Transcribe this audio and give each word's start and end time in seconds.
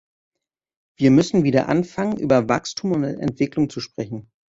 Wir 0.97 1.11
müssen 1.11 1.43
wieder 1.43 1.69
anfangen, 1.69 2.17
über 2.17 2.49
Wachstum 2.49 2.93
und 2.93 3.03
Entwicklung 3.03 3.69
zu 3.69 3.81
sprechen. 3.81 4.31